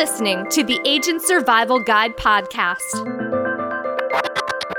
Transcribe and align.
listening 0.00 0.46
to 0.48 0.64
the 0.64 0.80
Agent 0.86 1.20
Survival 1.20 1.78
Guide 1.78 2.16
podcast, 2.16 2.80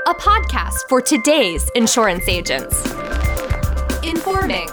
a 0.08 0.14
podcast 0.14 0.74
for 0.88 1.00
today's 1.00 1.70
insurance 1.76 2.26
agents. 2.26 2.84
Informing, 4.02 4.66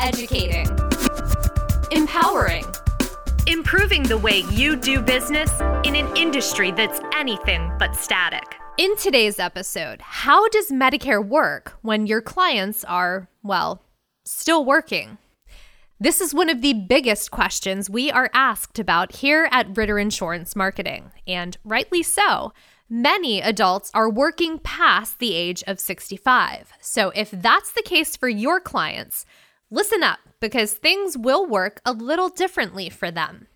educating, 0.00 0.68
empowering, 1.90 2.64
improving 3.48 4.04
the 4.04 4.16
way 4.16 4.44
you 4.52 4.76
do 4.76 5.02
business 5.02 5.50
in 5.82 5.96
an 5.96 6.16
industry 6.16 6.70
that's 6.70 7.00
anything 7.12 7.72
but 7.76 7.96
static. 7.96 8.54
In 8.78 8.96
today's 8.98 9.40
episode, 9.40 10.00
how 10.00 10.48
does 10.50 10.68
Medicare 10.68 11.26
work 11.26 11.72
when 11.82 12.06
your 12.06 12.22
clients 12.22 12.84
are, 12.84 13.28
well, 13.42 13.82
still 14.24 14.64
working? 14.64 15.18
This 16.04 16.20
is 16.20 16.34
one 16.34 16.50
of 16.50 16.60
the 16.60 16.74
biggest 16.74 17.30
questions 17.30 17.88
we 17.88 18.10
are 18.10 18.28
asked 18.34 18.78
about 18.78 19.16
here 19.16 19.48
at 19.50 19.74
Ritter 19.74 19.98
Insurance 19.98 20.54
Marketing, 20.54 21.12
and 21.26 21.56
rightly 21.64 22.02
so. 22.02 22.52
Many 22.90 23.40
adults 23.40 23.90
are 23.94 24.10
working 24.10 24.58
past 24.58 25.18
the 25.18 25.32
age 25.34 25.64
of 25.66 25.80
65. 25.80 26.74
So, 26.78 27.08
if 27.14 27.30
that's 27.30 27.72
the 27.72 27.80
case 27.80 28.18
for 28.18 28.28
your 28.28 28.60
clients, 28.60 29.24
listen 29.70 30.02
up 30.02 30.18
because 30.40 30.74
things 30.74 31.16
will 31.16 31.46
work 31.46 31.80
a 31.86 31.92
little 31.94 32.28
differently 32.28 32.90
for 32.90 33.10
them. 33.10 33.46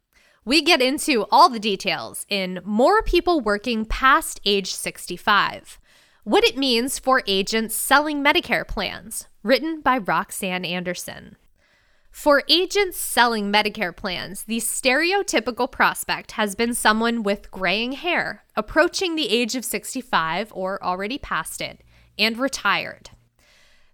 We 0.46 0.62
get 0.62 0.80
into 0.80 1.26
all 1.30 1.50
the 1.50 1.60
details 1.60 2.24
in 2.30 2.60
More 2.64 3.02
People 3.02 3.42
Working 3.42 3.84
Past 3.84 4.40
Age 4.46 4.72
65, 4.72 5.78
what 6.24 6.44
it 6.44 6.56
means 6.56 6.98
for 6.98 7.22
agents 7.26 7.74
selling 7.74 8.24
Medicare 8.24 8.66
plans, 8.66 9.28
written 9.42 9.82
by 9.82 9.98
Roxanne 9.98 10.64
Anderson. 10.64 11.36
For 12.18 12.42
agents 12.48 12.98
selling 12.98 13.52
Medicare 13.52 13.94
plans, 13.94 14.42
the 14.42 14.56
stereotypical 14.56 15.70
prospect 15.70 16.32
has 16.32 16.56
been 16.56 16.74
someone 16.74 17.22
with 17.22 17.52
graying 17.52 17.92
hair, 17.92 18.42
approaching 18.56 19.14
the 19.14 19.30
age 19.30 19.54
of 19.54 19.64
65 19.64 20.52
or 20.52 20.82
already 20.82 21.18
past 21.18 21.60
it, 21.60 21.84
and 22.18 22.36
retired. 22.36 23.10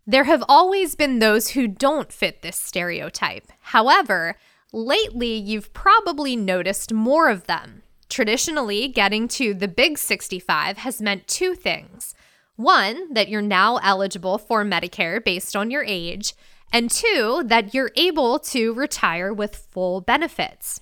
There 0.07 0.25
have 0.25 0.43
always 0.49 0.95
been 0.95 1.19
those 1.19 1.51
who 1.51 1.69
don't 1.69 2.11
fit 2.11 2.41
this 2.41 2.57
stereotype. 2.57 3.53
However, 3.61 4.37
lately 4.73 5.35
you've 5.35 5.75
probably 5.75 6.35
noticed 6.35 6.95
more 6.95 7.29
of 7.29 7.47
them. 7.47 7.83
Traditionally, 8.09 8.89
getting 8.89 9.29
to 9.29 9.53
the 9.53 9.69
big 9.69 9.99
65 9.99 10.79
has 10.79 11.03
meant 11.03 11.29
two 11.29 11.55
things. 11.55 12.15
One, 12.57 13.13
that 13.13 13.29
you're 13.29 13.43
now 13.43 13.77
eligible 13.83 14.39
for 14.39 14.65
Medicare 14.65 15.23
based 15.23 15.55
on 15.55 15.71
your 15.71 15.85
age, 15.85 16.33
and 16.75 16.91
two, 16.91 17.45
that 17.47 17.73
you're 17.73 17.93
able 17.95 18.41
to 18.41 18.75
retire 18.75 19.33
with 19.33 19.69
full 19.71 20.01
benefits. 20.01 20.81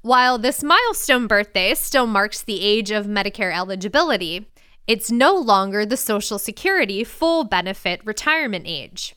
While 0.00 0.38
this 0.38 0.64
milestone 0.64 1.26
birthday 1.26 1.74
still 1.74 2.06
marks 2.06 2.42
the 2.42 2.62
age 2.62 2.90
of 2.90 3.04
Medicare 3.04 3.54
eligibility, 3.54 4.50
it's 4.86 5.10
no 5.10 5.34
longer 5.34 5.84
the 5.84 5.98
Social 5.98 6.38
Security 6.38 7.04
full 7.04 7.44
benefit 7.44 8.00
retirement 8.06 8.64
age. 8.66 9.14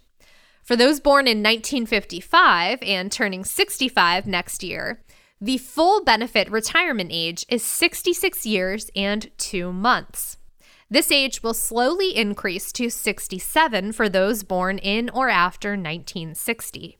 For 0.63 0.75
those 0.75 0.99
born 0.99 1.27
in 1.27 1.41
1955 1.41 2.79
and 2.81 3.09
turning 3.09 3.45
65 3.45 4.27
next 4.27 4.63
year, 4.63 5.01
the 5.39 5.57
full 5.57 6.03
benefit 6.03 6.51
retirement 6.51 7.11
age 7.13 7.45
is 7.47 7.63
66 7.63 8.45
years 8.45 8.91
and 8.97 9.31
two 9.37 9.71
months. 9.71 10.37
This 10.89 11.11
age 11.11 11.41
will 11.41 11.55
slowly 11.55 12.15
increase 12.15 12.71
to 12.73 12.91
67 12.91 13.91
for 13.91 14.07
those 14.07 14.43
born 14.43 14.77
in 14.77 15.09
or 15.09 15.29
after 15.29 15.71
1960. 15.71 16.99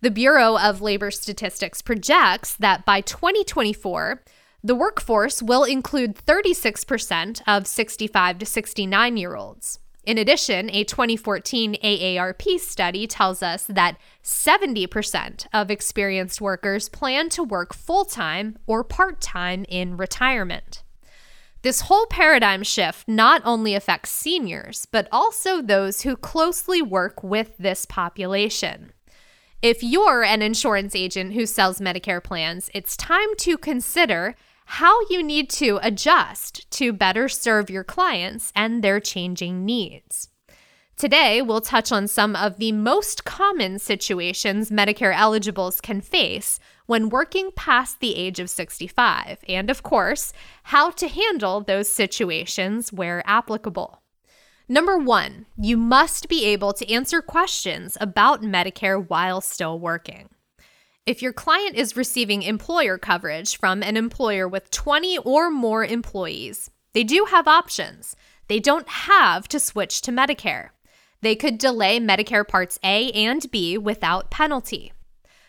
The 0.00 0.10
Bureau 0.10 0.58
of 0.58 0.80
Labor 0.80 1.10
Statistics 1.10 1.82
projects 1.82 2.56
that 2.56 2.86
by 2.86 3.02
2024, 3.02 4.22
the 4.62 4.74
workforce 4.74 5.42
will 5.42 5.64
include 5.64 6.14
36% 6.14 7.42
of 7.46 7.66
65 7.66 8.38
to 8.38 8.46
69 8.46 9.16
year 9.18 9.36
olds. 9.36 9.80
In 10.04 10.16
addition, 10.16 10.70
a 10.70 10.84
2014 10.84 11.76
AARP 11.82 12.58
study 12.58 13.06
tells 13.06 13.42
us 13.42 13.64
that 13.64 13.98
70% 14.22 15.46
of 15.52 15.70
experienced 15.70 16.40
workers 16.40 16.88
plan 16.88 17.28
to 17.30 17.42
work 17.42 17.74
full 17.74 18.06
time 18.06 18.58
or 18.66 18.84
part 18.84 19.20
time 19.20 19.66
in 19.68 19.98
retirement. 19.98 20.83
This 21.64 21.80
whole 21.80 22.04
paradigm 22.04 22.62
shift 22.62 23.08
not 23.08 23.40
only 23.42 23.74
affects 23.74 24.10
seniors, 24.10 24.86
but 24.92 25.08
also 25.10 25.62
those 25.62 26.02
who 26.02 26.14
closely 26.14 26.82
work 26.82 27.22
with 27.22 27.56
this 27.56 27.86
population. 27.86 28.92
If 29.62 29.82
you're 29.82 30.22
an 30.22 30.42
insurance 30.42 30.94
agent 30.94 31.32
who 31.32 31.46
sells 31.46 31.80
Medicare 31.80 32.22
plans, 32.22 32.68
it's 32.74 32.98
time 32.98 33.34
to 33.38 33.56
consider 33.56 34.34
how 34.66 34.94
you 35.08 35.22
need 35.22 35.48
to 35.52 35.80
adjust 35.82 36.70
to 36.72 36.92
better 36.92 37.30
serve 37.30 37.70
your 37.70 37.82
clients 37.82 38.52
and 38.54 38.84
their 38.84 39.00
changing 39.00 39.64
needs. 39.64 40.28
Today, 40.96 41.42
we'll 41.42 41.60
touch 41.60 41.90
on 41.90 42.06
some 42.06 42.36
of 42.36 42.58
the 42.58 42.70
most 42.70 43.24
common 43.24 43.80
situations 43.80 44.70
Medicare 44.70 45.12
eligibles 45.14 45.80
can 45.80 46.00
face 46.00 46.60
when 46.86 47.08
working 47.08 47.50
past 47.56 47.98
the 47.98 48.14
age 48.14 48.38
of 48.38 48.48
65, 48.48 49.38
and 49.48 49.70
of 49.70 49.82
course, 49.82 50.32
how 50.64 50.90
to 50.90 51.08
handle 51.08 51.60
those 51.60 51.88
situations 51.88 52.92
where 52.92 53.24
applicable. 53.26 54.02
Number 54.68 54.96
one, 54.96 55.46
you 55.60 55.76
must 55.76 56.28
be 56.28 56.44
able 56.44 56.72
to 56.74 56.90
answer 56.90 57.20
questions 57.20 57.98
about 58.00 58.42
Medicare 58.42 59.04
while 59.08 59.40
still 59.40 59.80
working. 59.80 60.28
If 61.06 61.20
your 61.20 61.32
client 61.32 61.74
is 61.74 61.96
receiving 61.96 62.42
employer 62.42 62.98
coverage 62.98 63.58
from 63.58 63.82
an 63.82 63.96
employer 63.96 64.46
with 64.46 64.70
20 64.70 65.18
or 65.18 65.50
more 65.50 65.84
employees, 65.84 66.70
they 66.92 67.02
do 67.02 67.26
have 67.30 67.48
options. 67.48 68.14
They 68.48 68.60
don't 68.60 68.88
have 68.88 69.48
to 69.48 69.58
switch 69.58 70.00
to 70.02 70.12
Medicare. 70.12 70.68
They 71.24 71.36
could 71.36 71.56
delay 71.56 71.98
Medicare 71.98 72.46
Parts 72.46 72.78
A 72.84 73.10
and 73.12 73.50
B 73.50 73.78
without 73.78 74.30
penalty. 74.30 74.92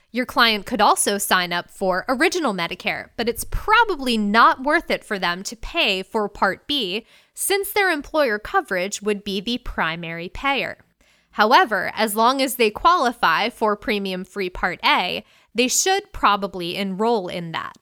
Your 0.10 0.26
client 0.26 0.66
could 0.66 0.80
also 0.80 1.18
sign 1.18 1.52
up 1.52 1.70
for 1.70 2.06
Original 2.08 2.54
Medicare, 2.54 3.10
but 3.18 3.28
it's 3.28 3.44
probably 3.44 4.18
not 4.18 4.64
worth 4.64 4.90
it 4.90 5.04
for 5.04 5.20
them 5.20 5.44
to 5.44 5.58
pay 5.58 6.02
for 6.02 6.30
Part 6.30 6.66
B 6.66 7.06
since 7.34 7.74
their 7.74 7.92
employer 7.92 8.40
coverage 8.40 9.02
would 9.02 9.26
be 9.26 9.42
the 9.42 9.58
primary 9.58 10.30
payer. 10.30 10.78
However, 11.32 11.92
as 11.94 12.16
long 12.16 12.42
as 12.42 12.56
they 12.56 12.70
qualify 12.72 13.50
for 13.50 13.76
premium 13.76 14.24
free 14.24 14.50
Part 14.50 14.80
A, 14.82 15.26
they 15.54 15.68
should 15.68 16.14
probably 16.14 16.78
enroll 16.78 17.28
in 17.28 17.52
that. 17.52 17.74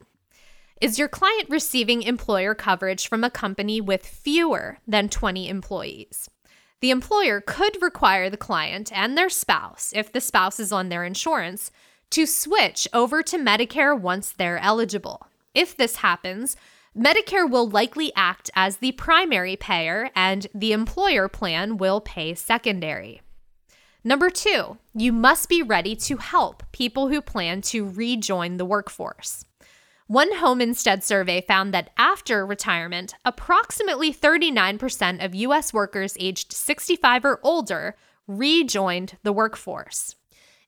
Is 0.81 0.97
your 0.97 1.09
client 1.09 1.47
receiving 1.47 2.01
employer 2.01 2.55
coverage 2.55 3.07
from 3.07 3.23
a 3.23 3.29
company 3.29 3.79
with 3.79 4.03
fewer 4.03 4.79
than 4.87 5.09
20 5.09 5.47
employees? 5.47 6.27
The 6.83 6.91
employer 6.91 7.39
could 7.39 7.81
require 7.81 8.29
the 8.29 8.35
client 8.35 8.91
and 8.91 9.17
their 9.17 9.29
spouse, 9.29 9.93
if 9.95 10.11
the 10.11 10.19
spouse 10.19 10.59
is 10.59 10.73
on 10.73 10.89
their 10.89 11.05
insurance, 11.05 11.71
to 12.09 12.25
switch 12.25 12.89
over 12.91 13.23
to 13.23 13.37
Medicare 13.37 13.97
once 13.97 14.33
they're 14.33 14.57
eligible. 14.57 15.25
If 15.53 15.77
this 15.77 15.95
happens, 15.95 16.57
Medicare 16.93 17.49
will 17.49 17.69
likely 17.69 18.11
act 18.17 18.51
as 18.53 18.75
the 18.75 18.91
primary 18.91 19.55
payer 19.55 20.09
and 20.13 20.45
the 20.53 20.73
employer 20.73 21.29
plan 21.29 21.77
will 21.77 22.01
pay 22.01 22.33
secondary. 22.33 23.21
Number 24.03 24.29
two, 24.29 24.77
you 24.93 25.13
must 25.13 25.47
be 25.47 25.63
ready 25.63 25.95
to 25.95 26.17
help 26.17 26.63
people 26.73 27.07
who 27.07 27.21
plan 27.21 27.61
to 27.61 27.87
rejoin 27.87 28.57
the 28.57 28.65
workforce. 28.65 29.45
One 30.07 30.35
home 30.35 30.59
instead 30.59 31.03
survey 31.03 31.41
found 31.41 31.73
that 31.73 31.91
after 31.97 32.45
retirement, 32.45 33.15
approximately 33.23 34.13
39% 34.13 35.23
of 35.23 35.33
US 35.33 35.73
workers 35.73 36.17
aged 36.19 36.51
65 36.51 37.23
or 37.23 37.39
older 37.41 37.95
rejoined 38.27 39.17
the 39.23 39.33
workforce. 39.33 40.15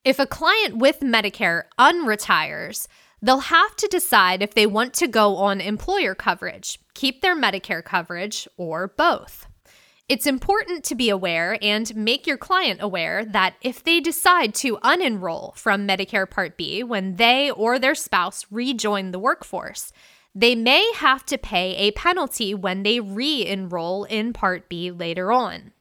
If 0.05 0.19
a 0.19 0.27
client 0.27 0.77
with 0.77 1.01
Medicare 1.01 1.63
unretires, 1.77 2.87
they'll 3.21 3.39
have 3.39 3.75
to 3.77 3.87
decide 3.87 4.41
if 4.41 4.53
they 4.53 4.67
want 4.67 4.93
to 4.95 5.07
go 5.07 5.37
on 5.37 5.59
employer 5.59 6.15
coverage, 6.15 6.79
keep 6.93 7.21
their 7.21 7.35
Medicare 7.35 7.83
coverage, 7.83 8.47
or 8.55 8.87
both. 8.87 9.47
It's 10.07 10.27
important 10.27 10.83
to 10.83 10.95
be 10.95 11.09
aware 11.09 11.57
and 11.63 11.95
make 11.95 12.27
your 12.27 12.37
client 12.37 12.79
aware 12.79 13.25
that 13.25 13.55
if 13.61 13.83
they 13.83 13.99
decide 13.99 14.53
to 14.55 14.77
unenroll 14.83 15.55
from 15.57 15.87
Medicare 15.87 16.29
Part 16.29 16.57
B 16.57 16.83
when 16.83 17.15
they 17.15 17.49
or 17.49 17.79
their 17.79 17.95
spouse 17.95 18.45
rejoin 18.51 19.09
the 19.09 19.19
workforce, 19.19 19.91
they 20.35 20.53
may 20.53 20.91
have 20.97 21.25
to 21.25 21.39
pay 21.39 21.75
a 21.77 21.91
penalty 21.91 22.53
when 22.53 22.83
they 22.83 22.99
re 22.99 23.47
enroll 23.47 24.03
in 24.03 24.31
Part 24.31 24.69
B 24.69 24.91
later 24.91 25.31
on. 25.31 25.71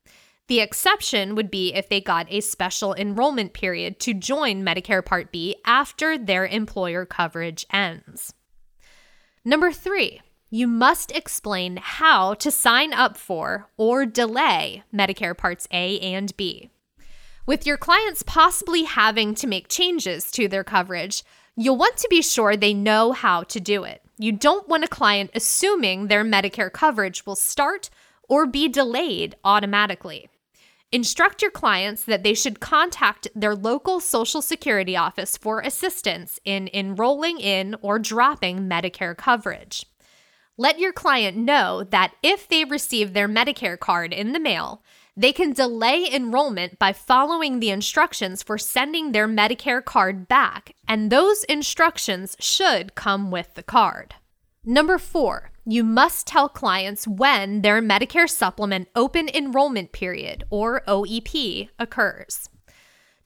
The 0.46 0.60
exception 0.60 1.34
would 1.34 1.50
be 1.50 1.74
if 1.74 1.90
they 1.90 2.00
got 2.00 2.26
a 2.30 2.40
special 2.40 2.94
enrollment 2.94 3.52
period 3.52 4.00
to 4.00 4.14
join 4.14 4.64
Medicare 4.64 5.04
Part 5.04 5.32
B 5.32 5.56
after 5.66 6.16
their 6.16 6.46
employer 6.46 7.04
coverage 7.04 7.66
ends. 7.70 8.32
Number 9.44 9.70
three, 9.70 10.22
you 10.50 10.66
must 10.66 11.10
explain 11.12 11.78
how 11.82 12.34
to 12.34 12.50
sign 12.50 12.92
up 12.92 13.16
for 13.16 13.68
or 13.76 14.06
delay 14.06 14.82
Medicare 14.94 15.36
Parts 15.36 15.66
A 15.70 15.98
and 16.00 16.36
B. 16.36 16.70
With 17.46 17.66
your 17.66 17.76
clients 17.76 18.22
possibly 18.22 18.84
having 18.84 19.34
to 19.34 19.46
make 19.46 19.68
changes 19.68 20.30
to 20.30 20.48
their 20.48 20.64
coverage, 20.64 21.24
You'll 21.56 21.76
want 21.76 21.96
to 21.98 22.08
be 22.10 22.20
sure 22.20 22.56
they 22.56 22.74
know 22.74 23.12
how 23.12 23.44
to 23.44 23.60
do 23.60 23.84
it. 23.84 24.02
You 24.18 24.32
don't 24.32 24.68
want 24.68 24.82
a 24.82 24.88
client 24.88 25.30
assuming 25.34 26.08
their 26.08 26.24
Medicare 26.24 26.72
coverage 26.72 27.24
will 27.24 27.36
start 27.36 27.90
or 28.28 28.44
be 28.44 28.68
delayed 28.68 29.36
automatically. 29.44 30.28
Instruct 30.90 31.42
your 31.42 31.52
clients 31.52 32.04
that 32.04 32.24
they 32.24 32.34
should 32.34 32.58
contact 32.58 33.28
their 33.36 33.54
local 33.54 34.00
Social 34.00 34.42
Security 34.42 34.96
office 34.96 35.36
for 35.36 35.60
assistance 35.60 36.40
in 36.44 36.68
enrolling 36.72 37.38
in 37.38 37.76
or 37.82 38.00
dropping 38.00 38.68
Medicare 38.68 39.16
coverage. 39.16 39.86
Let 40.56 40.78
your 40.78 40.92
client 40.92 41.36
know 41.36 41.82
that 41.90 42.14
if 42.22 42.46
they 42.46 42.64
receive 42.64 43.12
their 43.12 43.28
Medicare 43.28 43.78
card 43.78 44.12
in 44.12 44.32
the 44.32 44.38
mail, 44.38 44.84
they 45.16 45.32
can 45.32 45.52
delay 45.52 46.08
enrollment 46.12 46.78
by 46.78 46.92
following 46.92 47.58
the 47.58 47.70
instructions 47.70 48.40
for 48.40 48.56
sending 48.56 49.10
their 49.10 49.26
Medicare 49.26 49.84
card 49.84 50.28
back, 50.28 50.76
and 50.86 51.10
those 51.10 51.42
instructions 51.44 52.36
should 52.38 52.94
come 52.94 53.32
with 53.32 53.54
the 53.54 53.64
card. 53.64 54.14
Number 54.64 54.96
four, 54.96 55.50
you 55.66 55.82
must 55.82 56.28
tell 56.28 56.48
clients 56.48 57.08
when 57.08 57.62
their 57.62 57.82
Medicare 57.82 58.30
Supplement 58.30 58.86
Open 58.94 59.28
Enrollment 59.28 59.90
Period, 59.90 60.44
or 60.50 60.82
OEP, 60.86 61.68
occurs. 61.80 62.48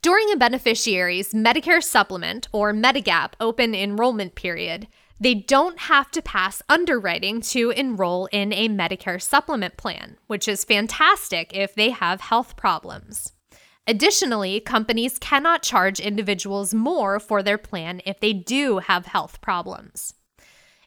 During 0.01 0.33
a 0.33 0.37
beneficiary's 0.37 1.35
Medicare 1.35 1.83
Supplement 1.83 2.49
or 2.53 2.73
Medigap 2.73 3.33
Open 3.39 3.75
Enrollment 3.75 4.35
Period, 4.35 4.89
they 5.21 5.35
don't 5.35 5.79
have 5.81 6.11
to 6.13 6.23
pass 6.23 6.63
underwriting 6.69 7.41
to 7.41 7.71
enroll 7.71 8.27
in 8.27 8.53
a 8.53 8.69
Medicare 8.69 9.21
Supplement 9.21 9.77
plan, 9.77 10.17
which 10.27 10.47
is 10.47 10.65
fantastic 10.65 11.51
if 11.55 11.75
they 11.75 11.91
have 11.91 12.21
health 12.21 12.57
problems. 12.57 13.33
Additionally, 13.87 14.61
companies 14.61 15.19
cannot 15.19 15.63
charge 15.63 15.99
individuals 15.99 16.75
more 16.75 17.19
for 17.19 17.43
their 17.43 17.59
plan 17.59 18.03
if 18.05 18.21
they 18.21 18.33
do 18.33 18.79
have 18.79 19.07
health 19.07 19.41
problems. 19.41 20.15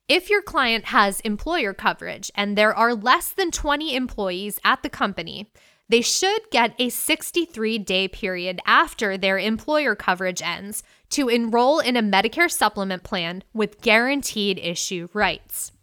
If 0.08 0.30
your 0.30 0.42
client 0.42 0.86
has 0.86 1.20
employer 1.22 1.74
coverage 1.74 2.30
and 2.36 2.58
there 2.58 2.76
are 2.76 2.94
less 2.94 3.32
than 3.32 3.50
20 3.50 3.96
employees 3.96 4.60
at 4.64 4.84
the 4.84 4.90
company, 4.90 5.52
they 5.92 6.02
should 6.02 6.50
get 6.52 6.74
a 6.80 6.88
63 6.88 7.78
day 7.80 8.08
period 8.08 8.62
after 8.66 9.18
their 9.18 9.38
employer 9.38 9.94
coverage 9.94 10.42
ends 10.42 10.84
to 11.10 11.28
enroll 11.28 11.80
in 11.80 11.98
a 11.98 12.02
Medicare 12.02 12.50
supplement 12.50 13.04
plan 13.04 13.44
with 13.54 13.82
guaranteed 13.82 14.58
issue 14.58 15.10
rights. 15.14 15.74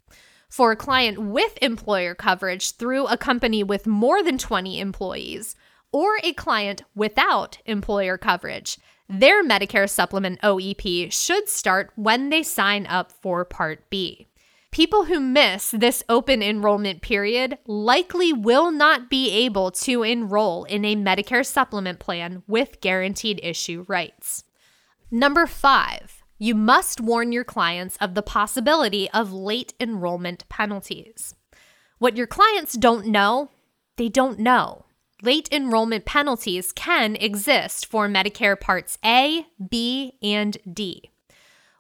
For 0.49 0.73
a 0.73 0.77
client 0.77 1.19
with 1.19 1.59
employer 1.61 2.15
coverage 2.15 2.73
through 2.73 3.07
a 3.07 3.19
company 3.19 3.63
with 3.63 3.87
more 3.87 4.23
than 4.23 4.39
20 4.39 4.81
employees, 4.81 5.55
or 5.93 6.19
a 6.23 6.33
client 6.33 6.83
without 6.95 7.59
employer 7.67 8.17
coverage, 8.17 8.79
their 9.11 9.45
Medicare 9.45 9.89
Supplement 9.89 10.41
OEP 10.41 11.13
should 11.13 11.51
start 11.51 11.93
when 11.97 12.31
they 12.31 12.43
sign 12.43 12.87
up 12.87 13.13
for 13.13 13.45
Part 13.45 13.91
B. 13.91 14.29
People 14.71 15.07
who 15.07 15.19
miss 15.19 15.71
this 15.71 16.05
open 16.09 16.43
enrollment 16.43 17.03
period 17.03 17.59
likely 17.67 18.33
will 18.33 18.71
not 18.71 19.11
be 19.11 19.31
able 19.31 19.71
to 19.73 20.03
enroll 20.03 20.65
in 20.65 20.85
a 20.85 20.95
Medicare 20.95 21.45
supplement 21.45 21.99
plan 21.99 22.43
with 22.47 22.81
guaranteed 22.81 23.41
issue 23.43 23.85
rights. 23.89 24.45
Number 25.11 25.47
five, 25.47 26.23
you 26.39 26.55
must 26.55 27.01
warn 27.01 27.33
your 27.33 27.45
clients 27.45 27.97
of 27.97 28.15
the 28.15 28.23
possibility 28.23 29.11
of 29.11 29.33
late 29.33 29.75
enrollment 29.81 30.49
penalties. 30.49 31.35
What 31.99 32.17
your 32.17 32.27
clients 32.29 32.75
don't 32.75 33.07
know, 33.07 33.51
they 33.97 34.09
don't 34.09 34.39
know 34.39 34.85
late 35.23 35.49
enrollment 35.51 36.05
penalties 36.05 36.73
can 36.73 37.17
exist 37.17 37.87
for 37.87 38.09
Medicare 38.09 38.59
Parts 38.59 38.99
A, 39.05 39.47
B, 39.69 40.15
and 40.23 40.57
D. 40.73 41.11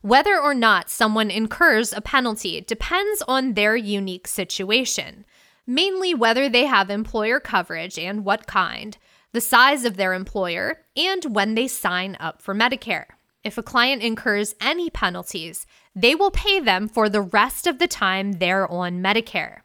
Whether 0.02 0.38
or 0.38 0.54
not 0.54 0.90
someone 0.90 1.30
incurs 1.30 1.92
a 1.92 2.00
penalty 2.00 2.60
depends 2.60 3.22
on 3.26 3.54
their 3.54 3.76
unique 3.76 4.28
situation, 4.28 5.24
mainly 5.66 6.14
whether 6.14 6.48
they 6.48 6.66
have 6.66 6.88
employer 6.88 7.40
coverage 7.40 7.98
and 7.98 8.24
what 8.24 8.46
kind, 8.46 8.96
the 9.32 9.40
size 9.40 9.84
of 9.84 9.96
their 9.96 10.14
employer, 10.14 10.84
and 10.96 11.34
when 11.34 11.54
they 11.54 11.66
sign 11.66 12.16
up 12.20 12.40
for 12.40 12.54
Medicare. 12.54 13.06
If 13.42 13.58
a 13.58 13.62
client 13.62 14.02
incurs 14.02 14.54
any 14.60 14.88
penalties, 14.88 15.66
they 15.94 16.14
will 16.14 16.30
pay 16.30 16.60
them 16.60 16.88
for 16.88 17.08
the 17.08 17.20
rest 17.20 17.66
of 17.66 17.78
the 17.78 17.88
time 17.88 18.32
they're 18.32 18.70
on 18.70 19.02
Medicare. 19.02 19.60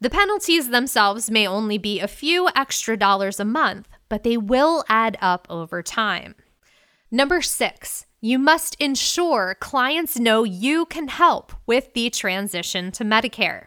The 0.00 0.10
penalties 0.10 0.70
themselves 0.70 1.30
may 1.30 1.46
only 1.46 1.78
be 1.78 2.00
a 2.00 2.08
few 2.08 2.48
extra 2.54 2.96
dollars 2.96 3.40
a 3.40 3.44
month, 3.44 3.88
but 4.08 4.22
they 4.22 4.36
will 4.36 4.84
add 4.88 5.16
up 5.20 5.46
over 5.50 5.82
time. 5.82 6.34
Number 7.10 7.40
six, 7.40 8.06
you 8.26 8.40
must 8.40 8.74
ensure 8.80 9.56
clients 9.60 10.18
know 10.18 10.42
you 10.42 10.84
can 10.86 11.06
help 11.06 11.52
with 11.64 11.94
the 11.94 12.10
transition 12.10 12.90
to 12.90 13.04
Medicare. 13.04 13.66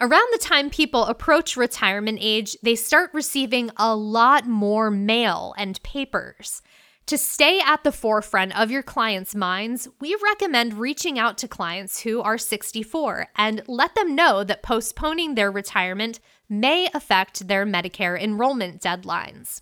Around 0.00 0.28
the 0.32 0.38
time 0.38 0.70
people 0.70 1.04
approach 1.04 1.58
retirement 1.58 2.18
age, 2.18 2.56
they 2.62 2.74
start 2.74 3.10
receiving 3.12 3.70
a 3.76 3.94
lot 3.94 4.46
more 4.46 4.90
mail 4.90 5.54
and 5.58 5.82
papers. 5.82 6.62
To 7.06 7.18
stay 7.18 7.60
at 7.60 7.84
the 7.84 7.92
forefront 7.92 8.58
of 8.58 8.70
your 8.70 8.82
clients' 8.82 9.34
minds, 9.34 9.86
we 10.00 10.16
recommend 10.24 10.78
reaching 10.78 11.18
out 11.18 11.36
to 11.38 11.46
clients 11.46 12.00
who 12.00 12.22
are 12.22 12.38
64 12.38 13.26
and 13.36 13.62
let 13.68 13.94
them 13.94 14.14
know 14.14 14.42
that 14.42 14.62
postponing 14.62 15.34
their 15.34 15.50
retirement 15.50 16.18
may 16.48 16.88
affect 16.94 17.46
their 17.46 17.66
Medicare 17.66 18.18
enrollment 18.18 18.80
deadlines. 18.80 19.60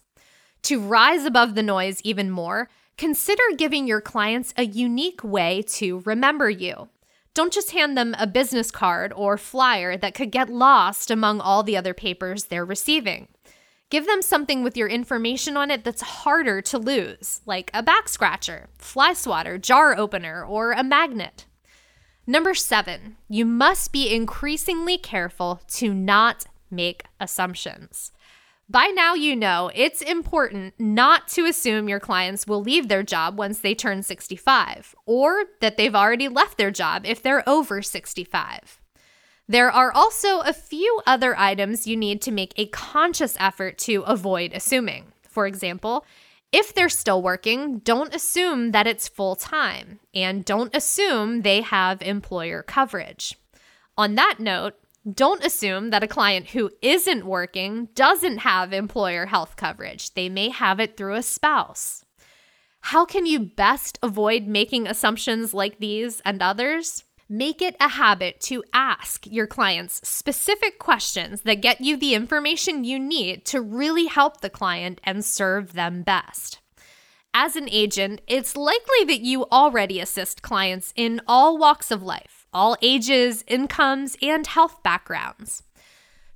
To 0.62 0.80
rise 0.80 1.24
above 1.24 1.56
the 1.56 1.64
noise 1.64 2.00
even 2.04 2.30
more, 2.30 2.68
consider 3.00 3.42
giving 3.56 3.86
your 3.86 4.02
clients 4.02 4.52
a 4.58 4.66
unique 4.66 5.24
way 5.24 5.62
to 5.62 6.00
remember 6.00 6.50
you. 6.50 6.90
Don't 7.32 7.50
just 7.50 7.70
hand 7.70 7.96
them 7.96 8.14
a 8.18 8.26
business 8.26 8.70
card 8.70 9.10
or 9.16 9.38
flyer 9.38 9.96
that 9.96 10.12
could 10.12 10.30
get 10.30 10.50
lost 10.50 11.10
among 11.10 11.40
all 11.40 11.62
the 11.62 11.78
other 11.78 11.94
papers 11.94 12.44
they're 12.44 12.62
receiving. 12.62 13.28
Give 13.88 14.04
them 14.04 14.20
something 14.20 14.62
with 14.62 14.76
your 14.76 14.86
information 14.86 15.56
on 15.56 15.70
it 15.70 15.82
that's 15.82 16.02
harder 16.02 16.60
to 16.60 16.76
lose, 16.76 17.40
like 17.46 17.70
a 17.72 17.82
back 17.82 18.06
scratcher, 18.06 18.68
fly 18.76 19.14
swatter, 19.14 19.56
jar 19.56 19.96
opener, 19.96 20.44
or 20.44 20.72
a 20.72 20.84
magnet. 20.84 21.46
Number 22.26 22.52
seven, 22.52 23.16
you 23.30 23.46
must 23.46 23.92
be 23.92 24.14
increasingly 24.14 24.98
careful 24.98 25.62
to 25.68 25.94
not 25.94 26.44
make 26.70 27.04
assumptions. 27.18 28.12
By 28.70 28.92
now, 28.94 29.14
you 29.14 29.34
know 29.34 29.72
it's 29.74 30.00
important 30.00 30.74
not 30.78 31.26
to 31.30 31.44
assume 31.44 31.88
your 31.88 31.98
clients 31.98 32.46
will 32.46 32.62
leave 32.62 32.86
their 32.86 33.02
job 33.02 33.36
once 33.36 33.58
they 33.58 33.74
turn 33.74 34.04
65, 34.04 34.94
or 35.06 35.46
that 35.60 35.76
they've 35.76 35.94
already 35.94 36.28
left 36.28 36.56
their 36.56 36.70
job 36.70 37.02
if 37.04 37.20
they're 37.20 37.42
over 37.48 37.82
65. 37.82 38.80
There 39.48 39.72
are 39.72 39.90
also 39.90 40.38
a 40.38 40.52
few 40.52 41.02
other 41.04 41.36
items 41.36 41.88
you 41.88 41.96
need 41.96 42.22
to 42.22 42.30
make 42.30 42.52
a 42.56 42.66
conscious 42.66 43.36
effort 43.40 43.76
to 43.78 44.02
avoid 44.02 44.52
assuming. 44.54 45.06
For 45.28 45.48
example, 45.48 46.06
if 46.52 46.72
they're 46.72 46.88
still 46.88 47.22
working, 47.22 47.80
don't 47.80 48.14
assume 48.14 48.70
that 48.70 48.86
it's 48.86 49.08
full 49.08 49.34
time 49.34 49.98
and 50.14 50.44
don't 50.44 50.76
assume 50.76 51.42
they 51.42 51.62
have 51.62 52.02
employer 52.02 52.62
coverage. 52.62 53.34
On 53.98 54.14
that 54.14 54.36
note, 54.38 54.76
don't 55.10 55.44
assume 55.44 55.90
that 55.90 56.02
a 56.02 56.08
client 56.08 56.48
who 56.48 56.70
isn't 56.82 57.24
working 57.24 57.88
doesn't 57.94 58.38
have 58.38 58.72
employer 58.72 59.26
health 59.26 59.56
coverage. 59.56 60.12
They 60.14 60.28
may 60.28 60.50
have 60.50 60.78
it 60.80 60.96
through 60.96 61.14
a 61.14 61.22
spouse. 61.22 62.04
How 62.82 63.04
can 63.04 63.26
you 63.26 63.40
best 63.40 63.98
avoid 64.02 64.46
making 64.46 64.86
assumptions 64.86 65.54
like 65.54 65.78
these 65.78 66.20
and 66.24 66.42
others? 66.42 67.04
Make 67.28 67.62
it 67.62 67.76
a 67.78 67.88
habit 67.88 68.40
to 68.42 68.64
ask 68.72 69.26
your 69.26 69.46
clients 69.46 70.06
specific 70.06 70.78
questions 70.78 71.42
that 71.42 71.62
get 71.62 71.80
you 71.80 71.96
the 71.96 72.14
information 72.14 72.82
you 72.82 72.98
need 72.98 73.44
to 73.46 73.60
really 73.60 74.06
help 74.06 74.40
the 74.40 74.50
client 74.50 75.00
and 75.04 75.24
serve 75.24 75.74
them 75.74 76.02
best. 76.02 76.58
As 77.32 77.54
an 77.54 77.68
agent, 77.70 78.20
it's 78.26 78.56
likely 78.56 79.04
that 79.06 79.20
you 79.20 79.44
already 79.44 80.00
assist 80.00 80.42
clients 80.42 80.92
in 80.96 81.20
all 81.28 81.56
walks 81.56 81.92
of 81.92 82.02
life, 82.02 82.39
all 82.52 82.76
ages, 82.82 83.44
incomes, 83.46 84.16
and 84.22 84.46
health 84.46 84.82
backgrounds. 84.82 85.62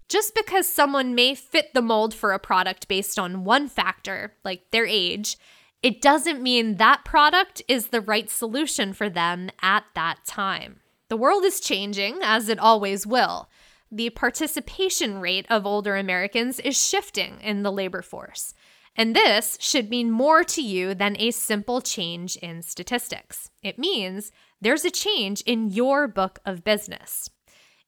Just 0.09 0.35
because 0.35 0.67
someone 0.67 1.15
may 1.15 1.35
fit 1.35 1.73
the 1.73 1.83
mold 1.83 2.15
for 2.15 2.33
a 2.33 2.39
product 2.39 2.89
based 2.89 3.19
on 3.19 3.45
one 3.45 3.69
factor, 3.69 4.35
like 4.45 4.71
their 4.71 4.87
age, 4.87 5.39
it 5.83 6.01
doesn't 6.01 6.43
mean 6.43 6.77
that 6.77 7.05
product 7.05 7.63
is 7.69 7.89
the 7.89 8.01
right 8.01 8.31
solution 8.31 8.93
for 8.93 9.11
them 9.11 9.51
at 9.61 9.85
that 9.95 10.25
time. 10.25 10.81
The 11.09 11.17
world 11.17 11.45
is 11.45 11.61
changing, 11.61 12.21
as 12.23 12.49
it 12.49 12.59
always 12.59 13.07
will. 13.07 13.49
The 13.91 14.11
participation 14.11 15.21
rate 15.21 15.47
of 15.51 15.67
older 15.67 15.97
Americans 15.97 16.59
is 16.61 16.81
shifting 16.81 17.39
in 17.43 17.63
the 17.63 17.73
labor 17.73 18.03
force. 18.03 18.55
And 18.97 19.15
this 19.15 19.59
should 19.61 19.91
mean 19.91 20.11
more 20.11 20.45
to 20.45 20.63
you 20.63 20.95
than 20.95 21.17
a 21.19 21.33
simple 21.33 21.81
change 21.81 22.37
in 22.37 22.63
statistics. 22.63 23.51
It 23.63 23.79
means 23.79 24.33
there's 24.65 24.85
a 24.85 24.91
change 24.91 25.43
in 25.43 25.69
your 25.69 26.09
book 26.09 26.39
of 26.47 26.65
business. 26.65 27.29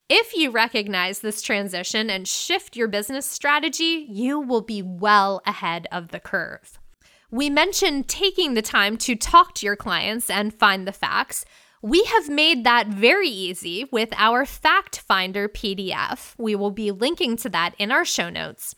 If 0.09 0.37
you 0.37 0.51
recognize 0.51 1.19
this 1.19 1.43
transition 1.43 2.11
and 2.11 2.29
shift 2.29 2.77
your 2.77 2.87
business 2.87 3.27
strategy, 3.27 4.07
you 4.09 4.39
will 4.39 4.61
be 4.61 4.83
well 4.83 5.41
ahead 5.47 5.89
of 5.91 6.09
the 6.09 6.21
curve. 6.21 6.79
We 7.31 7.51
mentioned 7.51 8.07
taking 8.07 8.55
the 8.55 8.63
time 8.63 8.99
to 8.99 9.17
talk 9.17 9.55
to 9.55 9.67
your 9.67 9.75
clients 9.75 10.31
and 10.31 10.55
find 10.55 10.87
the 10.87 10.93
facts. 10.93 11.45
We 11.83 12.05
have 12.05 12.29
made 12.29 12.65
that 12.65 12.87
very 12.87 13.29
easy 13.29 13.87
with 13.91 14.11
our 14.17 14.47
Fact 14.47 15.01
Finder 15.01 15.49
PDF. 15.49 16.35
We 16.39 16.55
will 16.55 16.71
be 16.71 16.93
linking 16.93 17.37
to 17.39 17.49
that 17.49 17.75
in 17.79 17.91
our 17.91 18.05
show 18.05 18.31
notes. 18.31 18.77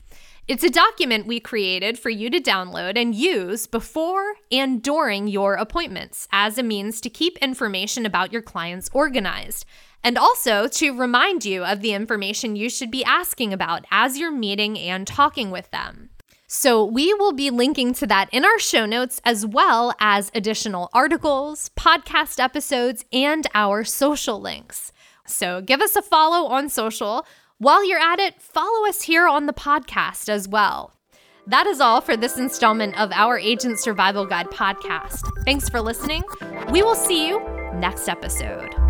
It's 0.49 0.65
a 0.65 0.71
document 0.71 1.27
we 1.27 1.41
created 1.41 1.99
for 1.99 2.09
you 2.09 2.31
to 2.31 2.41
download 2.41 2.97
and 2.97 3.15
use 3.15 3.67
before 3.67 4.37
and 4.51 4.83
during 4.83 5.29
your 5.29 5.53
appointments 5.53 6.27
as 6.33 6.57
a 6.57 6.63
means 6.63 7.03
to 7.03 7.11
keep 7.11 7.37
information 7.43 8.07
about 8.07 8.33
your 8.33 8.41
clients 8.41 8.89
organized 8.95 9.67
and 10.03 10.17
also 10.17 10.67
to 10.67 10.99
remind 10.99 11.45
you 11.45 11.67
of 11.67 11.83
the 11.83 11.93
information 11.93 12.57
you 12.57 12.71
should 12.71 12.91
be 12.91 13.05
asking 13.05 13.53
about 13.53 13.85
as 13.91 14.17
you're 14.17 14.31
meeting 14.31 14.79
and 14.79 15.07
talking 15.07 15.51
with 15.51 15.71
them. 15.71 16.09
So, 16.47 16.83
we 16.83 17.13
will 17.13 17.33
be 17.33 17.51
linking 17.51 17.93
to 17.93 18.07
that 18.07 18.31
in 18.33 18.47
our 18.47 18.59
show 18.59 18.87
notes 18.87 19.21
as 19.27 19.45
well 19.45 19.95
as 20.01 20.33
additional 20.35 20.89
articles, 20.95 21.71
podcast 21.77 22.43
episodes, 22.43 23.05
and 23.13 23.47
our 23.53 23.85
social 23.85 24.41
links. 24.41 24.93
So, 25.27 25.61
give 25.61 25.83
us 25.83 25.95
a 25.95 26.01
follow 26.01 26.49
on 26.49 26.71
social. 26.71 27.27
While 27.61 27.85
you're 27.85 27.99
at 27.99 28.21
it, 28.21 28.41
follow 28.41 28.89
us 28.89 29.03
here 29.03 29.27
on 29.27 29.47
the 29.47 29.53
podcast 29.53 30.29
as 30.29 30.47
well. 30.47 30.95
That 31.49 31.67
is 31.67 31.81
all 31.81 32.01
for 32.01 32.17
this 32.17 32.39
installment 32.39 32.97
of 33.01 33.11
our 33.11 33.37
Agent 33.37 33.81
Survival 33.81 34.27
Guide 34.27 34.47
podcast. 34.47 35.29
Thanks 35.45 35.69
for 35.69 35.81
listening. 35.81 36.23
We 36.71 36.83
will 36.83 36.95
see 36.95 37.27
you 37.27 37.41
next 37.75 38.09
episode. 38.09 38.88